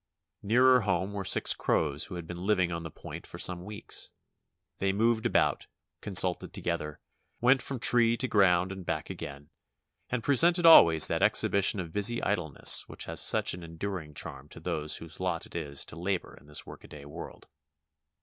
[0.41, 4.09] Nearer home were six crows who had been living on the point for some weeks.
[4.79, 5.67] They moved about;
[6.01, 6.99] consulted together,
[7.39, 9.51] went from tree to ground and back again,
[10.09, 14.49] and presented always that ex hibition of busy idleness which has such an enduring charm
[14.49, 17.47] to those whose lot it is to labor in this workaday world.